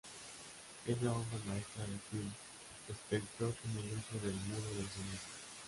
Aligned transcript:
Es 0.87 0.99
la 1.03 1.11
obra 1.11 1.37
maestra 1.47 1.83
de 1.83 1.99
Phil 2.09 2.33
Spector 2.89 3.53
en 3.65 3.77
el 3.77 3.99
uso 3.99 4.25
del 4.25 4.33
muro 4.33 4.65
de 4.69 4.81
sonido. 4.89 5.19